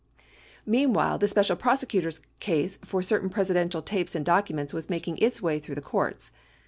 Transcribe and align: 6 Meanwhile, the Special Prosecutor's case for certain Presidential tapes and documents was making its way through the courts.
6 0.17 0.23
Meanwhile, 0.65 1.19
the 1.19 1.27
Special 1.27 1.55
Prosecutor's 1.55 2.21
case 2.39 2.77
for 2.83 3.03
certain 3.03 3.29
Presidential 3.29 3.83
tapes 3.83 4.15
and 4.15 4.25
documents 4.25 4.73
was 4.73 4.89
making 4.89 5.19
its 5.19 5.43
way 5.43 5.59
through 5.59 5.75
the 5.75 5.79
courts. 5.79 6.31